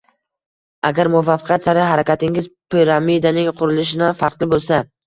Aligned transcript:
Agar 0.89 1.09
muvaffaqiyat 1.15 1.69
sari 1.69 1.85
harakatingiz 1.91 2.49
piramidaning 2.77 3.55
qurilishidan 3.63 4.21
farqli 4.25 4.53
bo’lsa 4.57 4.87